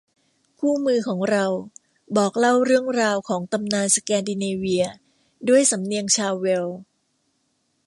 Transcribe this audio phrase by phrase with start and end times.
[0.59, 1.45] คู่มือของเรา
[2.17, 4.85] บอกเล่าเรื่องราวของตำนานสแกนดิเนเวีย
[5.49, 6.79] ด้วยสำเนียงชาวเวลส์